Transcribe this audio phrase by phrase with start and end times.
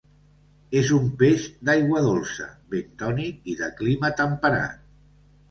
[0.79, 4.83] És un peix d'aigua dolça, bentònic i de clima temperat.